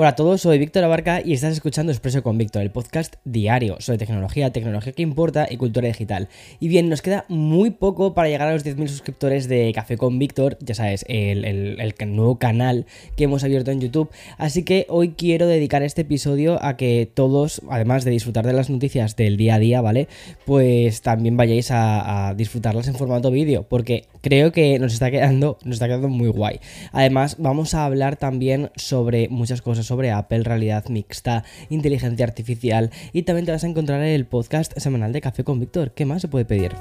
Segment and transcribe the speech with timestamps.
[0.00, 3.80] Hola a todos, soy Víctor Abarca y estás escuchando Expreso con Víctor, el podcast diario
[3.80, 6.28] sobre tecnología, tecnología que importa y cultura digital.
[6.60, 10.20] Y bien, nos queda muy poco para llegar a los 10.000 suscriptores de Café con
[10.20, 11.74] Víctor, ya sabes, el,
[12.06, 14.08] nuevo canal que hemos abierto en YouTube.
[14.36, 18.70] Así que hoy quiero dedicar este episodio a que todos, además de disfrutar de las
[18.70, 20.06] noticias del día a día, ¿vale?
[20.46, 25.58] Pues también vayáis a, a disfrutarlas en formato vídeo, porque creo que nos está quedando,
[25.64, 26.60] nos está quedando muy guay.
[26.92, 33.22] Además, vamos a hablar también sobre muchas cosas sobre Apple, realidad mixta, inteligencia artificial y
[33.22, 35.92] también te vas a encontrar en el podcast semanal de Café con Víctor.
[35.92, 36.76] ¿Qué más se puede pedir?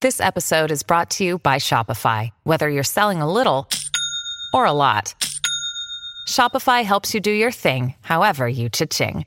[0.00, 2.30] This episode is brought to you by Shopify.
[2.44, 3.68] Whether you're selling a little
[4.54, 5.12] or a lot,
[6.28, 9.26] Shopify helps you do your thing, however you cha-ching.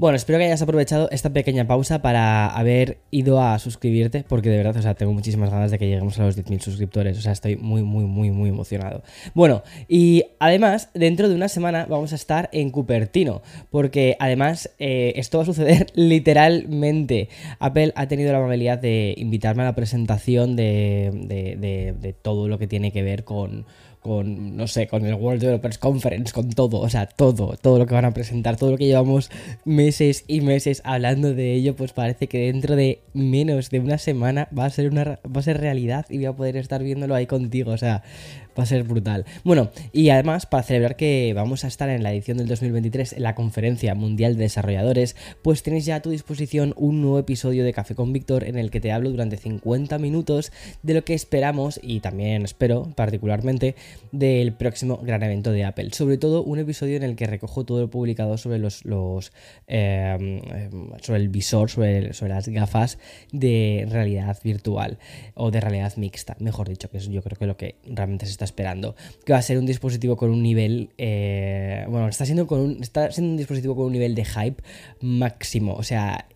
[0.00, 4.56] Bueno, espero que hayas aprovechado esta pequeña pausa para haber ido a suscribirte, porque de
[4.56, 7.32] verdad, o sea, tengo muchísimas ganas de que lleguemos a los 10.000 suscriptores, o sea,
[7.32, 9.02] estoy muy, muy, muy, muy emocionado.
[9.34, 15.12] Bueno, y además, dentro de una semana vamos a estar en Cupertino, porque además eh,
[15.16, 17.28] esto va a suceder literalmente.
[17.58, 22.90] Apple ha tenido la amabilidad de invitarme a la presentación de, todo lo que tiene
[22.90, 23.66] que ver con
[24.00, 27.84] con, no sé, con el World Developers Conference, con todo, o sea, todo, todo lo
[27.84, 29.30] que van a presentar, todo lo que llevamos
[29.66, 29.89] meses
[30.26, 34.66] y meses hablando de ello, pues parece que dentro de menos de una semana va
[34.66, 37.72] a ser una va a ser realidad y voy a poder estar viéndolo ahí contigo,
[37.72, 38.02] o sea,
[38.60, 39.24] va a ser brutal.
[39.42, 43.22] Bueno, y además, para celebrar que vamos a estar en la edición del 2023 en
[43.22, 47.72] la Conferencia Mundial de Desarrolladores, pues tienes ya a tu disposición un nuevo episodio de
[47.72, 51.80] Café con Víctor en el que te hablo durante 50 minutos de lo que esperamos
[51.82, 53.76] y también espero particularmente
[54.12, 55.90] del próximo gran evento de Apple.
[55.92, 59.32] Sobre todo un episodio en el que recojo todo lo publicado sobre los, los
[59.68, 60.42] em,
[61.00, 62.98] sobre el visor, sobre, sobre las gafas
[63.32, 64.98] de realidad virtual
[65.34, 68.32] o de realidad mixta, mejor dicho, que es yo creo que lo que realmente se
[68.32, 68.94] está esperando.
[69.24, 70.90] Que va a ser un dispositivo con un nivel.
[70.98, 74.62] Eh, bueno, está siendo, con un, está siendo un dispositivo con un nivel de hype
[75.00, 75.74] máximo.
[75.74, 76.26] O sea,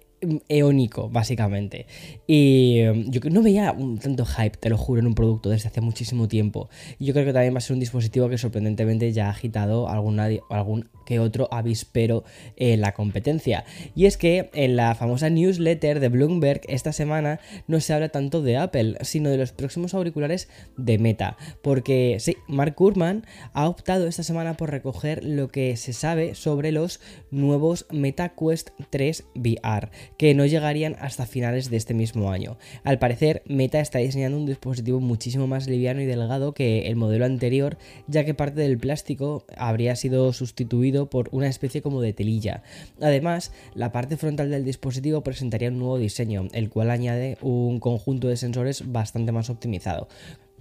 [0.49, 1.87] eónico, básicamente.
[2.27, 5.69] Y em, yo no veía un tanto hype, te lo juro, en un producto desde
[5.69, 6.69] hace muchísimo tiempo.
[6.99, 9.89] Y yo creo que también va a ser un dispositivo que sorprendentemente ya ha agitado
[9.89, 12.25] alguna, algún que otro avispero
[12.57, 13.65] en la competencia.
[13.95, 18.43] Y es que en la famosa newsletter de Bloomberg esta semana no se habla tanto
[18.43, 21.37] de Apple, sino de los próximos auriculares de Meta.
[21.63, 26.73] Porque sí, Mark Gurman ha optado esta semana por recoger lo que se sabe sobre
[26.73, 32.57] los nuevos Meta Quest 3 VR, que no llegarían hasta finales de este mismo año.
[32.83, 37.25] Al parecer, Meta está diseñando un dispositivo muchísimo más liviano y delgado que el modelo
[37.25, 42.63] anterior, ya que parte del plástico habría sido sustituido por una especie como de telilla.
[43.01, 48.29] Además, la parte frontal del dispositivo presentaría un nuevo diseño, el cual añade un conjunto
[48.29, 50.09] de sensores bastante más optimizado.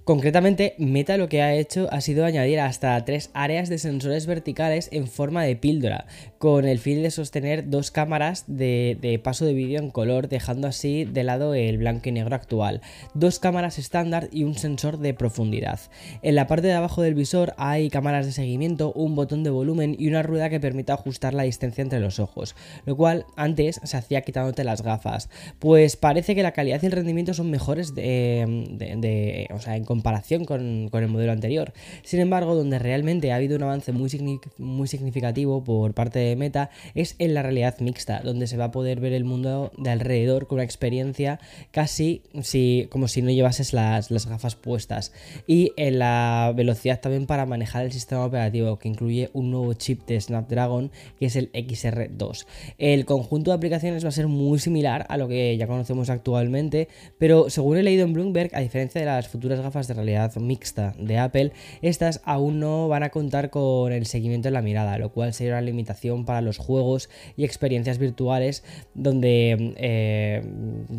[0.03, 4.89] Concretamente, Meta lo que ha hecho ha sido añadir hasta tres áreas de sensores verticales
[4.91, 6.07] en forma de píldora,
[6.39, 11.05] con el fin de sostener dos cámaras de, paso de vídeo en color, dejando así
[11.05, 12.81] de lado el blanco y negro actual,
[13.13, 15.79] dos cámaras estándar y un sensor de profundidad.
[16.21, 19.95] En la parte de abajo del visor hay cámaras de seguimiento, un botón de volumen
[19.97, 23.95] y una rueda que permite ajustar la distancia entre los ojos, lo cual antes se
[23.95, 25.29] hacía quitándote las gafas.
[25.59, 30.89] Pues parece que la calidad y el rendimiento son mejores de, o sea, comparación con,
[30.91, 31.71] el modelo anterior.
[32.01, 34.09] Sin embargo, donde realmente ha habido un avance muy,
[34.57, 38.71] muy significativo por parte de Meta es en la realidad mixta, donde se va a
[38.71, 43.71] poder ver el mundo de alrededor con una experiencia casi si, como si no llevases
[43.71, 45.13] las, las gafas puestas.
[45.45, 50.07] Y en la velocidad también para manejar el sistema operativo, que incluye un nuevo chip
[50.07, 52.47] de Snapdragon, que es el XR2.
[52.79, 56.87] El conjunto de aplicaciones va a ser muy similar a lo que ya conocemos actualmente,
[57.19, 60.93] pero según he leído en Bloomberg, a diferencia de las futuras gafas de realidad mixta
[60.97, 61.51] de Apple,
[61.81, 65.53] estas aún no van a contar con el seguimiento en la mirada, lo cual sería
[65.53, 68.63] una limitación para los juegos y experiencias virtuales
[68.93, 70.43] donde eh,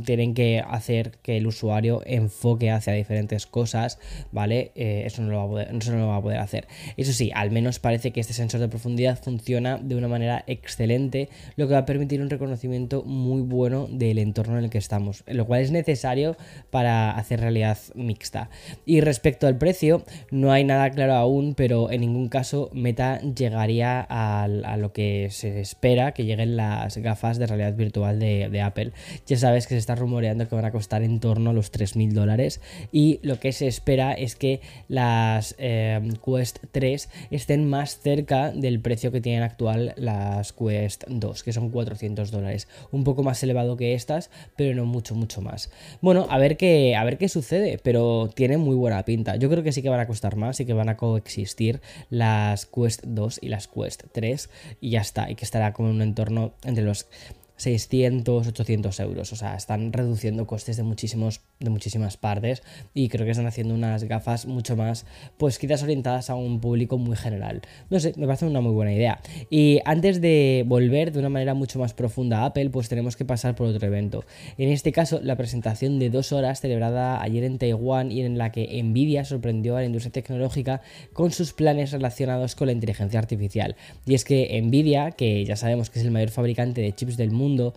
[0.04, 3.98] tienen que hacer que el usuario enfoque hacia diferentes cosas,
[4.32, 4.72] ¿vale?
[4.74, 6.66] Eh, eso, no lo va a poder, eso no lo va a poder hacer.
[6.96, 11.28] Eso sí, al menos parece que este sensor de profundidad funciona de una manera excelente,
[11.56, 15.24] lo que va a permitir un reconocimiento muy bueno del entorno en el que estamos,
[15.26, 16.36] lo cual es necesario
[16.70, 18.50] para hacer realidad mixta.
[18.86, 24.06] Y respecto al precio, no hay nada claro aún, pero en ningún caso Meta llegaría
[24.08, 28.92] a, lo que se espera que lleguen las gafas de realidad virtual de, Apple.
[29.26, 32.12] Ya sabes que se está rumoreando que van a costar en torno a los 3.000
[32.12, 32.60] dólares
[32.92, 38.80] y lo que se espera es que las eh, Quest 3 estén más cerca del
[38.80, 42.68] precio que tienen actual las Quest 2, que son 400 dólares.
[42.90, 45.70] Un poco más elevado que estas, pero no mucho, mucho más.
[46.00, 49.36] Bueno, a ver qué, a ver qué sucede, pero tiene muy buena pinta.
[49.36, 51.80] Yo creo que sí que van a costar más y que van a coexistir
[52.10, 54.50] las Quest 2 y las Quest 3
[54.80, 57.06] y ya está, y que estará como en un entorno entre los
[57.56, 59.32] 600, 800 euros.
[59.32, 62.62] O sea, están reduciendo costes de, muchísimos, de muchísimas partes
[62.94, 65.06] y creo que están haciendo unas gafas mucho más,
[65.36, 67.62] pues quizás orientadas a un público muy general.
[67.90, 69.20] No sé, me parece una muy buena idea.
[69.50, 73.24] Y antes de volver de una manera mucho más profunda a Apple, pues tenemos que
[73.24, 74.24] pasar por otro evento.
[74.58, 78.50] En este caso, la presentación de dos horas celebrada ayer en Taiwán y en la
[78.52, 83.76] que Nvidia sorprendió a la industria tecnológica con sus planes relacionados con la inteligencia artificial.
[84.06, 87.30] Y es que Nvidia, que ya sabemos que es el mayor fabricante de chips del
[87.30, 87.74] mundo, mundo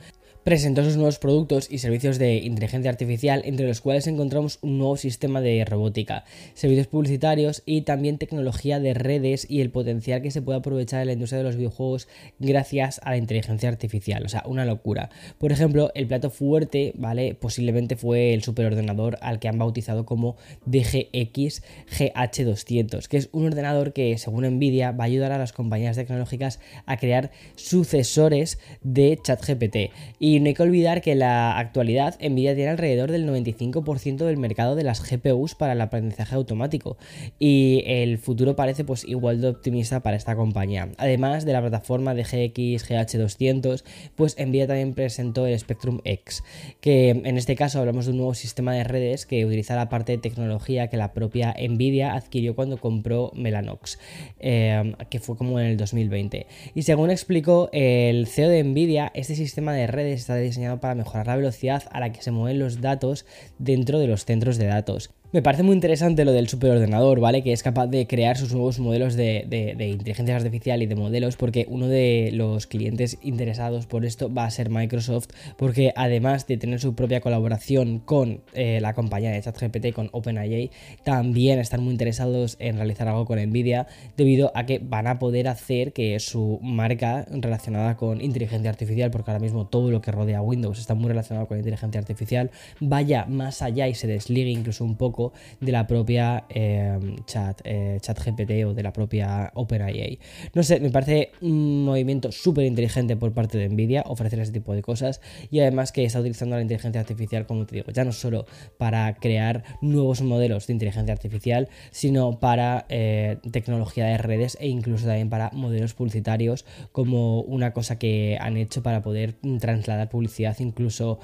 [0.47, 4.95] presentó sus nuevos productos y servicios de inteligencia artificial, entre los cuales encontramos un nuevo
[4.95, 6.23] sistema de robótica,
[6.53, 11.07] servicios publicitarios y también tecnología de redes y el potencial que se puede aprovechar en
[11.07, 12.07] la industria de los videojuegos
[12.39, 14.23] gracias a la inteligencia artificial.
[14.23, 15.09] O sea, una locura.
[15.37, 17.35] Por ejemplo, el plato fuerte, ¿vale?
[17.35, 21.61] Posiblemente fue el superordenador al que han bautizado como DGX
[21.91, 26.61] GH200, que es un ordenador que, según Nvidia, va a ayudar a las compañías tecnológicas
[26.85, 29.91] a crear sucesores de ChatGPT.
[30.19, 34.17] Y y no hay que olvidar que en la actualidad Nvidia tiene alrededor del 95%
[34.17, 36.95] del mercado de las GPUs para el aprendizaje automático
[37.39, 40.89] y el futuro parece pues igual de optimista para esta compañía.
[40.99, 43.83] Además de la plataforma de GX GH200,
[44.15, 46.43] pues Nvidia también presentó el Spectrum X,
[46.81, 50.11] que en este caso hablamos de un nuevo sistema de redes que utiliza la parte
[50.11, 53.97] de tecnología que la propia Nvidia adquirió cuando compró Mellanox,
[54.39, 56.45] eh, que fue como en el 2020.
[56.75, 61.27] Y según explicó el CEO de Nvidia, este sistema de redes está diseñado para mejorar
[61.27, 63.25] la velocidad a la que se mueven los datos
[63.59, 65.11] dentro de los centros de datos.
[65.33, 67.43] Me parece muy interesante lo del superordenador, ¿vale?
[67.43, 69.45] Que es capaz de crear sus nuevos modelos de,
[69.91, 74.51] inteligencia artificial y de modelos, porque uno de los clientes interesados por esto va a
[74.51, 75.27] ser Microsoft,
[75.57, 80.71] porque además de tener su propia colaboración con eh, la compañía de ChatGPT, con OpenAI,
[81.03, 85.49] también están muy interesados en realizar algo con Nvidia, debido a que van a poder
[85.49, 90.41] hacer que su marca relacionada con inteligencia artificial, porque ahora mismo todo lo que rodea
[90.41, 94.95] Windows está muy relacionado con inteligencia artificial, vaya más allá y se desligue incluso un
[94.95, 95.16] poco
[95.59, 100.19] de la propia em, chat, eh, chat GPT o de la propia OpenAI.
[100.53, 104.73] No sé, me parece un movimiento súper inteligente por parte de Nvidia ofrecer ese tipo
[104.73, 105.21] de cosas
[105.51, 108.45] y además que está utilizando la inteligencia artificial, como te digo, ya no solo
[108.77, 115.05] para crear nuevos modelos de inteligencia artificial, sino para eh, tecnología de redes e incluso
[115.05, 121.19] también para modelos publicitarios como una cosa que han hecho para poder trasladar publicidad incluso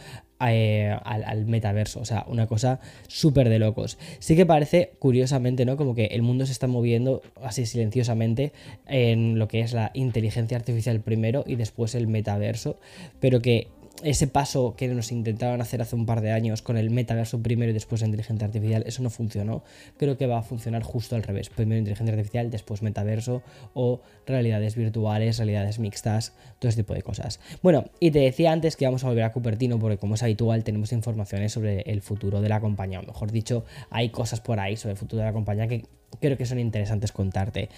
[0.51, 1.99] eh, al, metaverso.
[1.99, 3.97] O sea, una cosa súper de locos.
[4.19, 5.77] Sí que parece, curiosamente, ¿no?
[5.77, 8.51] Como que el mundo se está moviendo así silenciosamente
[8.87, 12.77] en lo que es la inteligencia artificial primero y después el metaverso.
[13.19, 13.67] Pero que
[14.01, 17.69] ese paso que nos intentaron hacer hace un par de años con el metaverso primero
[17.69, 19.63] y después la inteligencia artificial, eso no funcionó.
[19.97, 21.49] Creo que va a funcionar justo al revés.
[21.49, 27.39] Primero inteligencia artificial, después metaverso o realidades virtuales, realidades mixtas, todo ese tipo de cosas.
[27.61, 30.63] Bueno, y te decía antes que vamos a volver a Cupertino porque como es habitual
[30.63, 34.75] tenemos informaciones sobre el futuro de la compañía, o mejor dicho, hay cosas por ahí
[34.75, 35.85] sobre el futuro de la compañía que
[36.19, 37.69] creo que son interesantes contarte.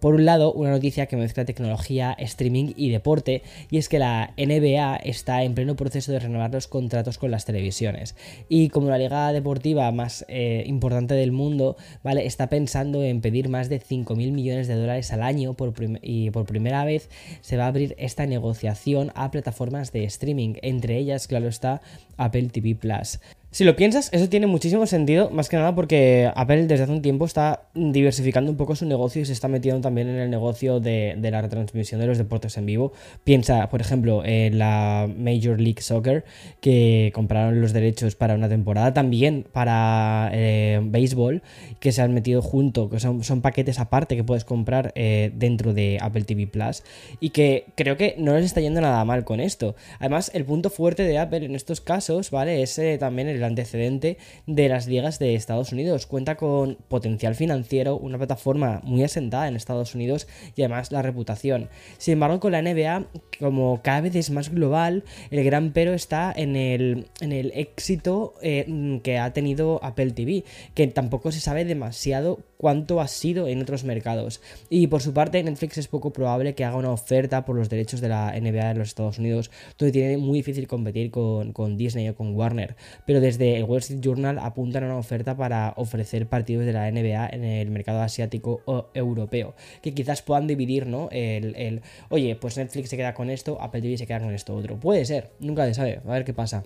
[0.00, 4.34] Por un lado, una noticia que mezcla tecnología, streaming y deporte, y es que la
[4.36, 8.16] NBA está en pleno proceso de renovar los contratos con las televisiones.
[8.48, 12.26] Y como la liga deportiva más eh, importante del mundo, ¿vale?
[12.26, 16.46] Está pensando en pedir más de 5.000 millones de dólares al año por y por
[16.46, 17.08] primera vez
[17.40, 21.80] se va a abrir esta negociación a plataformas de streaming, entre ellas, claro está,
[22.16, 23.18] Apple TV Plus.
[23.54, 27.02] Si lo piensas, eso tiene muchísimo sentido, más que nada porque Apple desde hace un
[27.02, 30.80] tiempo está diversificando un poco su negocio y se está metiendo también en el negocio
[30.80, 32.92] de, la retransmisión de los deportes en vivo.
[33.22, 36.24] Piensa, por ejemplo, en la Major League Soccer,
[36.60, 41.40] que compraron los derechos para una temporada, también para eh, béisbol,
[41.78, 45.98] que se han metido junto, que son, paquetes aparte que puedes comprar eh, dentro de
[46.00, 46.82] Apple TV Plus,
[47.20, 49.76] y que creo que no les está yendo nada mal con esto.
[50.00, 52.60] Además, el punto fuerte de Apple en estos casos, ¿vale?
[52.60, 56.06] Es eh, también el antecedente de las ligas de Estados Unidos.
[56.06, 61.68] Cuenta con potencial financiero, una plataforma muy asentada en Estados Unidos y además la reputación.
[61.98, 63.06] Sin embargo, con la NBA,
[63.38, 68.34] como cada vez es más global, el gran pero está en el, en el éxito
[68.42, 73.60] eh, que ha tenido Apple TV, que tampoco se sabe demasiado cuánto ha sido en
[73.60, 74.40] otros mercados.
[74.70, 78.00] Y por su parte, Netflix es poco probable que haga una oferta por los derechos
[78.00, 82.08] de la NBA en los Estados Unidos, donde tiene muy difícil competir con, con Disney
[82.08, 82.74] o con Warner.
[83.04, 86.90] Pero desde el Wall Street Journal apuntan a una oferta para ofrecer partidos de la
[86.90, 91.10] NBA en el mercado asiático o europeo, que quizás puedan dividir, ¿no?
[91.12, 94.54] El, el oye, pues Netflix se queda con esto, Apple TV se queda con esto
[94.56, 94.80] otro.
[94.80, 96.64] Puede ser, nunca se sabe, a ver qué pasa.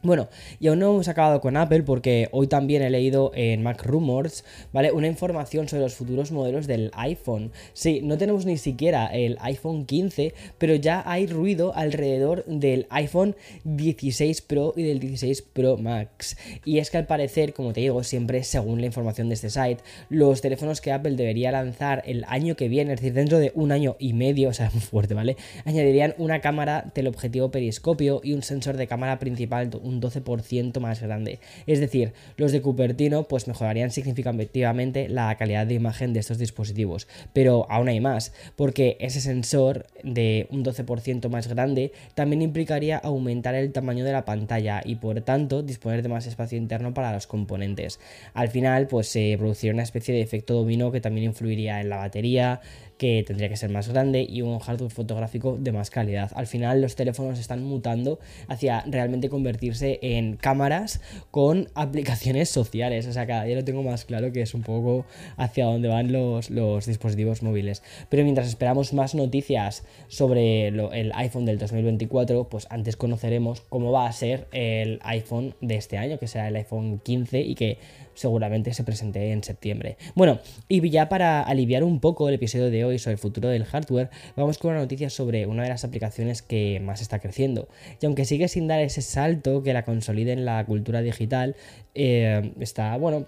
[0.00, 0.28] Bueno,
[0.60, 4.44] y aún no hemos acabado con Apple porque hoy también he leído en Mac Rumors,
[4.72, 4.92] ¿vale?
[4.92, 7.50] Una información sobre los futuros modelos del iPhone.
[7.72, 13.34] Sí, no tenemos ni siquiera el iPhone 15, pero ya hay ruido alrededor del iPhone
[13.64, 16.36] 16 Pro y del 16 Pro Max.
[16.64, 19.82] Y es que al parecer, como te digo, siempre según la información de este site,
[20.10, 23.72] los teléfonos que Apple debería lanzar el año que viene, es decir, dentro de un
[23.72, 25.36] año y medio, o sea, muy fuerte, ¿vale?
[25.64, 31.40] Añadirían una cámara teleobjetivo periscopio y un sensor de cámara principal un 12% más grande.
[31.66, 37.08] Es decir, los de Cupertino pues mejorarían significativamente la calidad de imagen de estos dispositivos.
[37.32, 43.54] Pero aún hay más, porque ese sensor de un 12% más grande también implicaría aumentar
[43.54, 47.26] el tamaño de la pantalla y por tanto disponer de más espacio interno para los
[47.26, 48.00] componentes.
[48.34, 51.96] Al final pues se produciría una especie de efecto dominó que también influiría en la
[51.96, 52.60] batería,
[52.98, 56.30] que tendría que ser más grande y un hardware fotográfico de más calidad.
[56.34, 61.00] Al final los teléfonos están mutando hacia realmente convertirse en cámaras
[61.30, 63.06] con aplicaciones sociales.
[63.06, 66.12] O sea, cada día lo tengo más claro que es un poco hacia dónde van
[66.12, 67.82] los, los dispositivos móviles.
[68.08, 74.06] Pero mientras esperamos más noticias sobre el iPhone del 2024, pues antes conoceremos cómo va
[74.06, 77.78] a ser el iPhone de este año, que será el iPhone 15 y que
[78.18, 79.96] seguramente se presente en septiembre.
[80.16, 83.64] Bueno, y ya para aliviar un poco el episodio de hoy sobre el futuro del
[83.64, 87.68] hardware, vamos con una noticia sobre una de las aplicaciones que más está creciendo.
[88.00, 91.56] Y aunque sigue sin dar ese salto que la consolide en la cultura digital,
[91.94, 93.26] eh, está, bueno,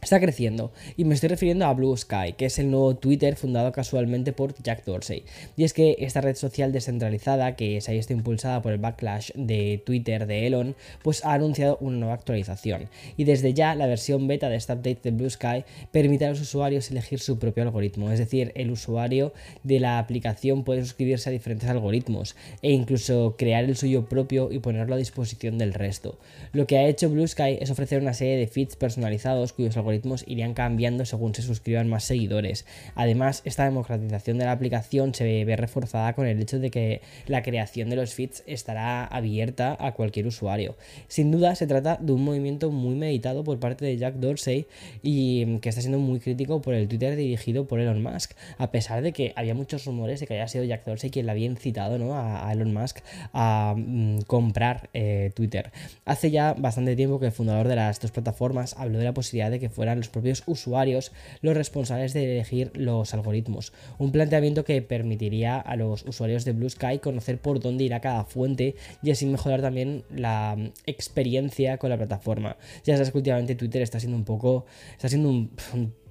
[0.00, 0.72] está creciendo.
[0.96, 4.54] Y me estoy refiriendo a Blue Sky, que es el nuevo Twitter fundado casualmente por
[4.62, 5.24] Jack Dorsey.
[5.56, 9.30] Y es que esta red social descentralizada, que se ha visto impulsada por el backlash
[9.34, 12.88] de Twitter de Elon, pues ha anunciado una nueva actualización.
[13.16, 16.40] Y desde ya la versión beta de esta update de Blue Sky permite a los
[16.40, 18.10] usuarios elegir su propio algoritmo.
[18.10, 23.64] Es decir, el usuario de la aplicación puede suscribirse a diferentes algoritmos e incluso crear
[23.64, 26.18] el suyo propio y ponerlo a disposición del resto.
[26.52, 29.89] Lo que ha hecho Blue Sky es ofrecer una serie de feeds personalizados cuyos algoritmos
[30.26, 32.66] irían cambiando según se suscriban más seguidores.
[32.94, 37.42] Además, esta democratización de la aplicación se ve reforzada con el hecho de que la
[37.42, 40.76] creación de los feeds estará abierta a cualquier usuario.
[41.08, 44.66] Sin duda, se trata de un movimiento muy meditado por parte de Jack Dorsey
[45.02, 49.02] y que está siendo muy crítico por el Twitter dirigido por Elon Musk, a pesar
[49.02, 51.98] de que había muchos rumores de que haya sido Jack Dorsey quien le había incitado
[51.98, 52.14] ¿no?
[52.14, 52.98] a, Elon Musk
[53.32, 55.70] a mm, comprar eh, Twitter.
[56.04, 59.50] Hace ya bastante tiempo que el fundador de las dos plataformas habló de la posibilidad
[59.50, 61.10] de que fueran los propios usuarios
[61.40, 63.72] los responsables de elegir los algoritmos.
[63.96, 68.26] Un planteamiento que permitiría a los usuarios de Blue Sky conocer por dónde irá cada
[68.26, 72.58] fuente y así mejorar también la mm, experiencia con la plataforma.
[72.84, 75.48] Ya sabes que últimamente Twitter está siendo un poco, está siendo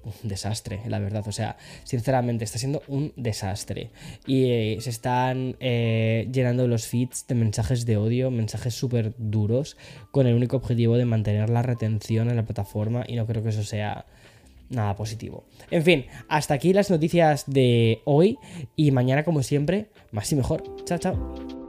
[0.03, 1.23] un, desastre, la verdad.
[1.27, 3.91] O sea, sinceramente, está siendo un desastre.
[4.25, 9.77] Y eh, se están eh, llenando los feeds de mensajes de odio, mensajes súper duros,
[10.11, 13.03] con el único objetivo de mantener la retención en la plataforma.
[13.07, 14.05] Y no creo que eso sea
[14.69, 15.45] nada positivo.
[15.71, 18.37] En fin, hasta aquí las noticias de hoy.
[18.75, 20.63] Y mañana, como siempre, más y mejor.
[20.85, 21.68] Chao, chao.